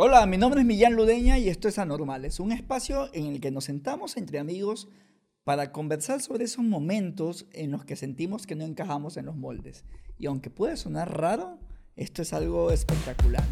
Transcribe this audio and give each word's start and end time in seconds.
Hola, 0.00 0.24
mi 0.26 0.36
nombre 0.36 0.60
es 0.60 0.66
Millán 0.68 0.94
Ludeña 0.94 1.40
y 1.40 1.48
esto 1.48 1.66
es 1.66 1.76
Anormal. 1.76 2.24
Es 2.24 2.38
un 2.38 2.52
espacio 2.52 3.12
en 3.14 3.26
el 3.26 3.40
que 3.40 3.50
nos 3.50 3.64
sentamos 3.64 4.16
entre 4.16 4.38
amigos 4.38 4.86
para 5.42 5.72
conversar 5.72 6.22
sobre 6.22 6.44
esos 6.44 6.64
momentos 6.64 7.46
en 7.50 7.72
los 7.72 7.84
que 7.84 7.96
sentimos 7.96 8.46
que 8.46 8.54
no 8.54 8.64
encajamos 8.64 9.16
en 9.16 9.26
los 9.26 9.34
moldes. 9.34 9.84
Y 10.16 10.26
aunque 10.26 10.50
puede 10.50 10.76
sonar 10.76 11.18
raro, 11.20 11.58
esto 11.96 12.22
es 12.22 12.32
algo 12.32 12.70
espectacular. 12.70 13.42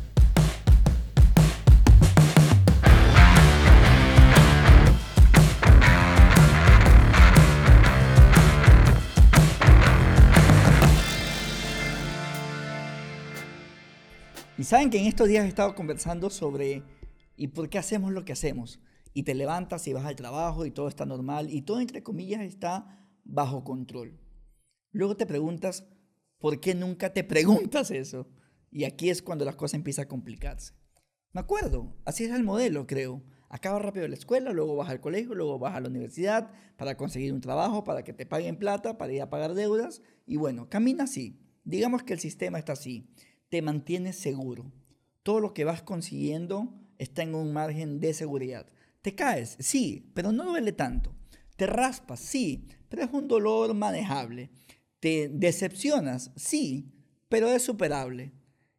Y 14.58 14.64
saben 14.64 14.88
que 14.88 14.98
en 14.98 15.04
estos 15.04 15.28
días 15.28 15.44
he 15.44 15.48
estado 15.48 15.74
conversando 15.74 16.30
sobre 16.30 16.82
¿y 17.36 17.48
por 17.48 17.68
qué 17.68 17.76
hacemos 17.76 18.12
lo 18.12 18.24
que 18.24 18.32
hacemos? 18.32 18.80
Y 19.12 19.24
te 19.24 19.34
levantas 19.34 19.86
y 19.86 19.92
vas 19.92 20.06
al 20.06 20.16
trabajo 20.16 20.64
y 20.64 20.70
todo 20.70 20.88
está 20.88 21.04
normal 21.04 21.52
y 21.52 21.60
todo 21.60 21.78
entre 21.80 22.02
comillas 22.02 22.40
está 22.40 23.06
bajo 23.22 23.64
control. 23.64 24.18
Luego 24.92 25.14
te 25.14 25.26
preguntas, 25.26 25.86
¿por 26.38 26.58
qué 26.58 26.74
nunca 26.74 27.12
te 27.12 27.22
preguntas 27.24 27.90
eso? 27.90 28.30
Y 28.70 28.84
aquí 28.84 29.10
es 29.10 29.20
cuando 29.20 29.44
las 29.44 29.56
cosas 29.56 29.74
empiezan 29.74 30.06
a 30.06 30.08
complicarse. 30.08 30.72
Me 31.32 31.40
acuerdo, 31.42 31.94
así 32.06 32.24
es 32.24 32.32
el 32.32 32.42
modelo, 32.42 32.86
creo. 32.86 33.22
Acabas 33.50 33.82
rápido 33.82 34.08
la 34.08 34.14
escuela, 34.14 34.52
luego 34.52 34.74
vas 34.74 34.88
al 34.88 35.02
colegio, 35.02 35.34
luego 35.34 35.58
vas 35.58 35.76
a 35.76 35.80
la 35.80 35.88
universidad 35.88 36.50
para 36.78 36.96
conseguir 36.96 37.34
un 37.34 37.42
trabajo, 37.42 37.84
para 37.84 38.04
que 38.04 38.14
te 38.14 38.24
paguen 38.24 38.56
plata, 38.56 38.96
para 38.96 39.12
ir 39.12 39.20
a 39.20 39.28
pagar 39.28 39.52
deudas. 39.52 40.00
Y 40.24 40.36
bueno, 40.36 40.70
camina 40.70 41.04
así. 41.04 41.42
Digamos 41.64 42.04
que 42.04 42.14
el 42.14 42.20
sistema 42.20 42.58
está 42.58 42.72
así 42.72 43.06
te 43.48 43.62
mantienes 43.62 44.16
seguro. 44.16 44.72
Todo 45.22 45.40
lo 45.40 45.54
que 45.54 45.64
vas 45.64 45.82
consiguiendo 45.82 46.72
está 46.98 47.22
en 47.22 47.34
un 47.34 47.52
margen 47.52 48.00
de 48.00 48.14
seguridad. 48.14 48.66
Te 49.02 49.14
caes, 49.14 49.56
sí, 49.60 50.10
pero 50.14 50.32
no 50.32 50.44
duele 50.44 50.72
tanto. 50.72 51.14
Te 51.56 51.66
raspas, 51.66 52.20
sí, 52.20 52.68
pero 52.88 53.02
es 53.02 53.12
un 53.12 53.28
dolor 53.28 53.72
manejable. 53.74 54.50
Te 55.00 55.28
decepcionas, 55.28 56.32
sí, 56.36 56.92
pero 57.28 57.48
es 57.48 57.62
superable. 57.62 58.32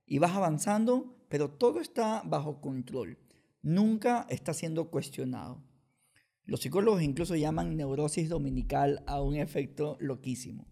Y 0.06 0.20
vas 0.20 0.36
avanzando, 0.36 1.26
pero 1.30 1.50
todo 1.50 1.80
está 1.80 2.22
bajo 2.26 2.62
control. 2.62 3.18
Nunca 3.62 4.26
está 4.30 4.54
siendo 4.54 4.90
cuestionado. 4.90 5.64
Los 6.46 6.62
psicólogos 6.62 7.02
incluso 7.02 7.36
llaman 7.36 7.76
neurosis 7.76 8.30
dominical 8.30 9.04
a 9.06 9.22
un 9.22 9.36
efecto 9.36 9.98
loquísimo. 10.00 10.66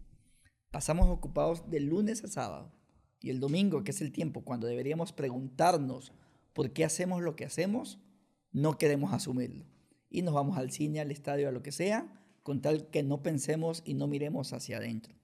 Pasamos 0.70 1.08
ocupados 1.08 1.68
de 1.70 1.80
lunes 1.80 2.24
a 2.24 2.28
sábado 2.28 2.72
y 3.20 3.30
el 3.30 3.40
domingo, 3.40 3.82
que 3.84 3.90
es 3.90 4.00
el 4.00 4.12
tiempo 4.12 4.42
cuando 4.42 4.66
deberíamos 4.66 5.12
preguntarnos 5.12 6.12
por 6.52 6.72
qué 6.72 6.84
hacemos 6.84 7.22
lo 7.22 7.36
que 7.36 7.44
hacemos, 7.44 7.98
no 8.52 8.78
queremos 8.78 9.12
asumirlo. 9.12 9.66
Y 10.08 10.22
nos 10.22 10.34
vamos 10.34 10.58
al 10.58 10.70
cine, 10.70 11.00
al 11.00 11.10
estadio, 11.10 11.48
a 11.48 11.52
lo 11.52 11.62
que 11.62 11.72
sea, 11.72 12.12
con 12.42 12.62
tal 12.62 12.88
que 12.90 13.02
no 13.02 13.22
pensemos 13.22 13.82
y 13.84 13.94
no 13.94 14.06
miremos 14.06 14.52
hacia 14.52 14.78
adentro. 14.78 15.14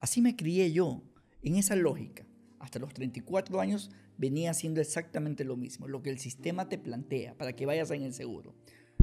Así 0.00 0.22
me 0.22 0.36
crié 0.36 0.72
yo, 0.72 1.02
en 1.42 1.56
esa 1.56 1.76
lógica. 1.76 2.26
Hasta 2.58 2.78
los 2.78 2.94
34 2.94 3.60
años 3.60 3.90
venía 4.16 4.50
haciendo 4.50 4.80
exactamente 4.80 5.44
lo 5.44 5.56
mismo, 5.56 5.88
lo 5.88 6.02
que 6.02 6.10
el 6.10 6.18
sistema 6.18 6.68
te 6.68 6.78
plantea 6.78 7.36
para 7.36 7.54
que 7.54 7.66
vayas 7.66 7.90
en 7.90 8.02
el 8.02 8.14
seguro. 8.14 8.54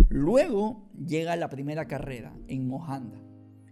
Luego 0.09 0.89
llega 1.06 1.36
la 1.36 1.50
primera 1.50 1.88
carrera 1.88 2.36
en 2.47 2.67
Mojanda. 2.67 3.22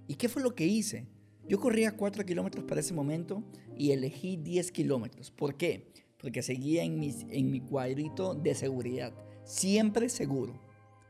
¿Y 0.07 0.15
qué 0.15 0.29
fue 0.29 0.43
lo 0.43 0.55
que 0.55 0.67
hice? 0.67 1.07
Yo 1.47 1.59
corría 1.59 1.95
4 1.97 2.25
kilómetros 2.25 2.63
para 2.65 2.81
ese 2.81 2.93
momento 2.93 3.43
y 3.75 3.91
elegí 3.91 4.37
10 4.37 4.71
kilómetros. 4.71 5.31
¿Por 5.31 5.55
qué? 5.55 5.91
Porque 6.19 6.43
seguía 6.43 6.83
en, 6.83 6.99
mi 6.99 7.61
cuadrito 7.61 8.35
de 8.35 8.53
seguridad. 8.55 9.13
Siempre 9.43 10.09
seguro. 10.09 10.53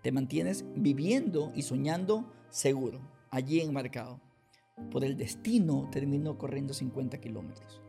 Te 0.02 0.12
mantienes 0.12 0.66
viviendo 0.76 1.52
y 1.56 1.62
soñando 1.62 2.32
seguro, 2.50 3.00
allí 3.30 3.60
enmarcado. 3.60 4.20
Por 4.90 5.04
el 5.04 5.18
destino 5.18 5.90
termino 5.92 6.38
corriendo 6.38 6.74
50 6.74 7.20
kilómetros. 7.20 7.82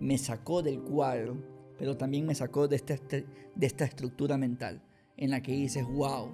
Me 0.00 0.18
sacó 0.18 0.62
del 0.62 0.82
cuadro, 0.82 1.42
pero 1.78 1.96
también 1.96 2.26
me 2.26 2.34
sacó 2.34 2.68
de 2.68 2.76
esta, 2.76 2.94
este, 2.94 3.24
de 3.54 3.66
esta 3.66 3.84
estructura 3.84 4.36
mental 4.36 4.82
en 5.16 5.30
la 5.30 5.40
que 5.40 5.52
dices, 5.52 5.86
wow, 5.86 6.28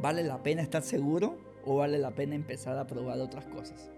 ¿vale 0.00 0.22
la 0.22 0.42
pena 0.42 0.62
estar 0.62 0.82
seguro 0.82 1.36
o 1.64 1.76
vale 1.76 1.98
la 1.98 2.14
pena 2.14 2.34
empezar 2.34 2.78
a 2.78 2.86
probar 2.86 3.18
otras 3.18 3.46
cosas? 3.46 3.90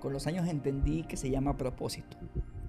Con 0.00 0.12
los 0.12 0.26
años 0.26 0.48
entendí 0.48 1.04
que 1.04 1.16
se 1.16 1.30
llama 1.30 1.56
propósito, 1.56 2.16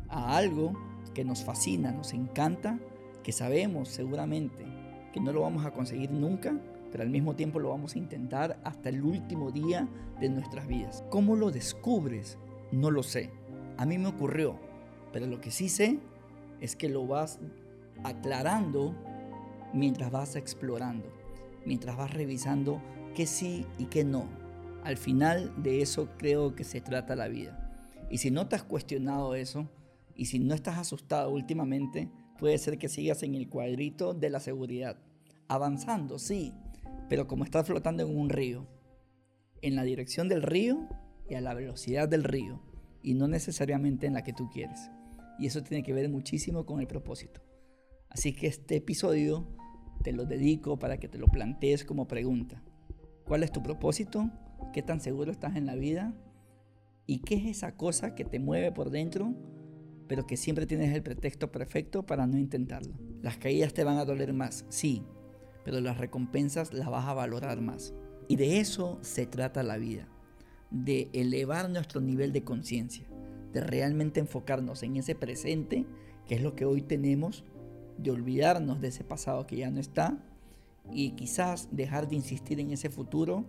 a 0.10 0.38
algo 0.38 0.74
que 1.14 1.26
nos 1.26 1.44
fascina, 1.44 1.92
nos 1.92 2.14
encanta, 2.14 2.80
que 3.24 3.32
sabemos 3.32 3.90
seguramente 3.90 4.66
que 5.12 5.20
no 5.20 5.34
lo 5.34 5.42
vamos 5.42 5.66
a 5.66 5.72
conseguir 5.72 6.12
nunca, 6.12 6.58
pero 6.92 7.04
al 7.04 7.10
mismo 7.10 7.36
tiempo 7.36 7.60
lo 7.60 7.70
vamos 7.70 7.96
a 7.96 7.98
intentar 7.98 8.60
hasta 8.64 8.90
el 8.90 9.04
último 9.04 9.52
día 9.52 9.88
de 10.20 10.30
nuestras 10.30 10.68
vidas. 10.68 11.04
¿Cómo 11.10 11.36
lo 11.36 11.52
descubres? 11.52 12.38
No 12.72 12.92
lo 12.92 13.04
sé. 13.04 13.32
A 13.78 13.86
mí 13.86 13.98
me 13.98 14.08
ocurrió, 14.08 14.58
pero 15.12 15.28
lo 15.28 15.42
que 15.42 15.52
sí 15.52 15.70
sé 15.70 16.00
es 16.62 16.76
que 16.76 16.90
lo 16.90 17.06
vas 17.06 17.40
aclarando 18.04 18.96
mientras 19.74 20.12
vas 20.12 20.36
explorando, 20.36 21.12
mientras 21.66 21.98
vas 21.98 22.14
revisando 22.14 22.82
qué 23.14 23.28
sí 23.28 23.66
y 23.78 23.86
qué 23.86 24.04
no 24.04 24.47
al 24.88 24.96
final 24.96 25.52
de 25.62 25.82
eso 25.82 26.08
creo 26.18 26.56
que 26.56 26.64
se 26.64 26.80
trata 26.80 27.18
la 27.18 27.28
vida. 27.28 27.60
Y 28.10 28.20
si 28.20 28.32
no 28.32 28.48
te 28.48 28.56
has 28.56 28.64
cuestionado 28.64 29.36
eso, 29.36 29.70
y 30.16 30.28
si 30.28 30.40
no 30.40 30.56
estás 30.56 30.78
asustado 30.78 31.30
últimamente, 31.30 32.10
puede 32.40 32.58
ser 32.58 32.78
que 32.78 32.88
sigas 32.88 33.22
en 33.24 33.36
el 33.36 33.50
cuadrito 33.50 34.14
de 34.14 34.30
la 34.30 34.40
seguridad. 34.40 34.98
Avanzando, 35.50 36.20
sí, 36.20 36.54
pero 37.10 37.28
como 37.28 37.44
estás 37.44 37.68
flotando 37.68 38.02
en 38.04 38.18
un 38.18 38.30
río, 38.30 38.66
en 39.62 39.76
la 39.76 39.84
dirección 39.84 40.30
del 40.30 40.42
río 40.42 40.88
y 41.30 41.36
a 41.36 41.42
la 41.42 41.54
velocidad 41.54 42.08
del 42.08 42.24
río, 42.24 42.62
y 43.04 43.14
no 43.14 43.28
necesariamente 43.28 44.08
en 44.08 44.14
la 44.14 44.24
que 44.24 44.32
tú 44.32 44.50
quieres. 44.50 44.90
Y 45.38 45.48
eso 45.48 45.64
tiene 45.64 45.84
que 45.84 45.92
ver 45.92 46.08
muchísimo 46.08 46.66
con 46.66 46.80
el 46.80 46.88
propósito. 46.88 47.42
Así 48.08 48.32
que 48.32 48.48
este 48.48 48.78
episodio 48.78 49.50
te 50.02 50.14
lo 50.14 50.24
dedico 50.24 50.80
para 50.80 50.98
que 50.98 51.10
te 51.10 51.18
lo 51.18 51.28
plantees 51.28 51.84
como 51.84 52.08
pregunta. 52.08 52.64
¿Cuál 53.26 53.44
es 53.44 53.52
tu 53.52 53.62
propósito? 53.62 54.32
Qué 54.74 54.82
tan 54.82 55.00
seguro 55.00 55.32
estás 55.32 55.56
en 55.56 55.66
la 55.66 55.76
vida 55.76 56.14
y 57.06 57.20
qué 57.20 57.36
es 57.36 57.46
esa 57.46 57.76
cosa 57.76 58.16
que 58.16 58.26
te 58.26 58.40
mueve 58.40 58.72
por 58.72 58.90
dentro, 58.90 59.34
pero 60.08 60.28
que 60.28 60.38
siempre 60.38 60.66
tienes 60.66 60.94
el 60.94 61.04
pretexto 61.04 61.52
perfecto 61.52 62.06
para 62.06 62.28
no 62.28 62.38
intentarlo. 62.38 62.94
Las 63.22 63.38
caídas 63.38 63.74
te 63.74 63.84
van 63.84 63.98
a 63.98 64.06
doler 64.06 64.34
más, 64.34 64.66
sí, 64.70 65.04
pero 65.64 65.82
las 65.82 65.98
recompensas 65.98 66.74
las 66.74 66.90
vas 66.90 67.06
a 67.06 67.14
valorar 67.14 67.62
más. 67.62 67.94
Y 68.28 68.36
de 68.36 68.60
eso 68.60 69.00
se 69.02 69.26
trata 69.26 69.64
la 69.64 69.78
vida, 69.78 70.08
de 70.70 71.10
elevar 71.14 71.70
nuestro 71.70 72.02
nivel 72.02 72.34
de 72.34 72.44
conciencia, 72.44 73.08
de 73.54 73.62
realmente 73.62 74.20
enfocarnos 74.20 74.84
en 74.84 74.98
ese 74.98 75.16
presente, 75.16 75.86
que 76.26 76.36
es 76.36 76.42
lo 76.42 76.56
que 76.56 76.66
hoy 76.66 76.82
tenemos, 76.82 77.46
de 77.98 78.12
olvidarnos 78.12 78.82
de 78.82 78.90
ese 78.90 79.04
pasado 79.04 79.48
que 79.48 79.58
ya 79.58 79.72
no 79.72 79.80
está 79.80 80.18
y 80.92 81.12
quizás 81.12 81.70
dejar 81.72 82.08
de 82.08 82.16
insistir 82.16 82.60
en 82.60 82.72
ese 82.72 82.90
futuro 82.90 83.46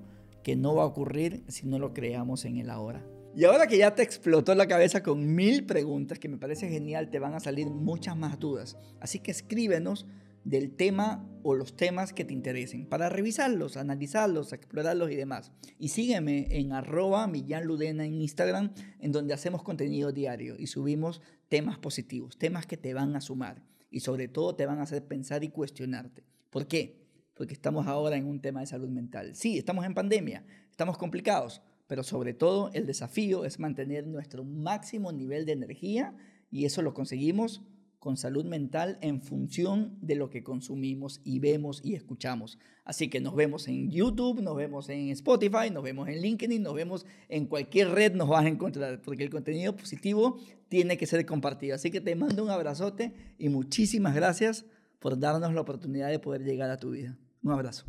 que 0.49 0.57
no 0.57 0.75
va 0.75 0.85
a 0.85 0.87
ocurrir 0.87 1.45
si 1.49 1.67
no 1.67 1.79
lo 1.79 1.93
creamos 1.93 2.47
en 2.47 2.57
el 2.57 2.71
ahora. 2.71 3.05
Y 3.37 3.45
ahora 3.45 3.67
que 3.67 3.77
ya 3.77 3.95
te 3.95 4.03
explotó 4.03 4.55
la 4.55 4.67
cabeza 4.67 5.03
con 5.03 5.35
mil 5.35 5.67
preguntas, 5.67 6.19
que 6.19 6.31
me 6.31 6.39
parece 6.39 6.71
genial, 6.71 7.11
te 7.11 7.19
van 7.19 7.35
a 7.35 7.41
salir 7.41 7.67
muchas 7.67 8.17
más 8.17 8.39
dudas. 8.39 8.79
Así 8.99 9.19
que 9.19 9.31
escríbenos 9.31 10.07
del 10.45 10.75
tema 10.75 11.29
o 11.43 11.55
los 11.55 11.77
temas 11.77 12.15
que 12.15 12.25
te 12.25 12.33
interesen 12.33 12.87
para 12.87 13.11
revisarlos, 13.11 13.77
analizarlos, 13.77 14.55
explorarlos 14.55 15.11
y 15.11 15.17
demás. 15.17 15.53
Y 15.79 15.89
sígueme 15.89 16.47
en 16.49 16.73
arroba 16.73 17.27
Millán 17.27 17.67
Ludena 17.67 18.07
en 18.07 18.15
Instagram, 18.15 18.73
en 19.01 19.13
donde 19.13 19.35
hacemos 19.35 19.63
contenido 19.63 20.13
diario 20.13 20.57
y 20.59 20.69
subimos 20.69 21.21
temas 21.51 21.79
positivos, 21.79 22.39
temas 22.39 22.65
que 22.65 22.79
te 22.79 22.95
van 22.95 23.15
a 23.17 23.21
sumar 23.21 23.63
y 23.91 24.01
sobre 24.01 24.29
todo 24.29 24.55
te 24.55 24.65
van 24.65 24.79
a 24.79 24.85
hacer 24.85 25.05
pensar 25.05 25.45
y 25.45 25.51
cuestionarte. 25.51 26.25
¿Por 26.49 26.67
qué? 26.67 27.07
Porque 27.39 27.55
estamos 27.55 27.87
ahora 27.87 28.17
en 28.17 28.27
un 28.27 28.41
tema 28.41 28.61
de 28.61 28.67
salud 28.67 28.89
mental. 28.89 29.37
Sí, 29.37 29.59
estamos 29.59 29.87
en 29.87 29.95
pandemia, 29.95 30.45
estamos 30.73 30.99
complicados, 30.99 31.63
pero 31.87 32.03
sobre 32.03 32.35
todo 32.35 32.71
el 32.75 32.85
desafío 32.85 33.45
es 33.45 33.61
mantener 33.61 34.09
nuestro 34.09 34.43
máximo 34.43 35.13
nivel 35.13 35.47
de 35.47 35.53
energía 35.53 36.17
y 36.51 36.65
eso 36.65 36.83
lo 36.83 36.95
conseguimos 36.95 37.63
con 38.01 38.17
salud 38.17 38.45
mental 38.45 38.99
en 39.03 39.23
función 39.23 39.97
de 40.01 40.17
lo 40.17 40.31
que 40.31 40.43
consumimos 40.43 41.21
y 41.23 41.39
vemos 41.39 41.81
y 41.85 41.95
escuchamos. 41.95 42.59
Así 42.85 43.09
que 43.09 43.21
nos 43.21 43.37
vemos 43.37 43.69
en 43.69 43.89
YouTube, 43.89 44.43
nos 44.43 44.57
vemos 44.57 44.89
en 44.89 45.11
Spotify, 45.11 45.71
nos 45.73 45.85
vemos 45.85 46.09
en 46.09 46.21
LinkedIn, 46.21 46.61
nos 46.61 46.75
vemos 46.75 47.07
en 47.29 47.47
cualquier 47.47 47.91
red 47.91 48.15
nos 48.15 48.29
vas 48.29 48.47
a 48.47 48.49
encontrar, 48.49 49.01
porque 49.01 49.23
el 49.23 49.31
contenido 49.31 49.77
positivo 49.77 50.39
tiene 50.69 50.97
que 50.97 51.07
ser 51.07 51.25
compartido. 51.25 51.77
Así 51.77 51.93
que 51.93 52.01
te 52.01 52.17
mando 52.17 52.43
un 52.43 52.51
abrazote 52.51 53.13
y 53.39 53.49
muchísimas 53.49 54.17
gracias 54.17 54.65
por 54.99 55.21
darnos 55.21 55.55
la 55.55 55.61
oportunidad 55.61 56.09
de 56.09 56.19
poder 56.19 56.43
llegar 56.43 56.71
a 56.71 56.79
tu 56.79 56.91
vida. 56.91 57.17
Un 57.43 57.51
abrazo. 57.53 57.85